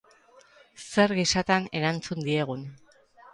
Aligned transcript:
Zer 0.85 1.13
gisatan 1.19 1.67
erantzun 1.81 2.25
diegun. 2.31 2.65